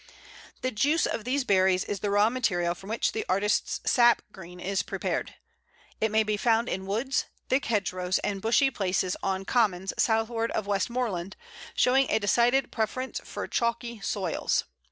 The 0.61 0.71
juice 0.71 1.05
of 1.05 1.25
these 1.25 1.43
berries 1.43 1.83
is 1.83 1.99
the 1.99 2.09
raw 2.09 2.31
material 2.31 2.73
from 2.73 2.89
which 2.89 3.11
the 3.11 3.23
artist's 3.29 3.79
sap 3.85 4.23
green 4.31 4.59
is 4.59 4.81
prepared. 4.81 5.35
It 5.99 6.09
may 6.09 6.23
be 6.23 6.37
found 6.37 6.67
in 6.67 6.87
woods, 6.87 7.25
thick 7.49 7.65
hedgerows, 7.65 8.17
and 8.23 8.41
bushy 8.41 8.71
places 8.71 9.15
on 9.21 9.45
commons 9.45 9.93
southward 9.99 10.49
of 10.53 10.65
Westmoreland, 10.65 11.35
showing 11.75 12.09
a 12.09 12.17
decided 12.17 12.71
preference 12.71 13.21
for 13.23 13.47
chalky 13.47 13.99
soils. 14.01 14.63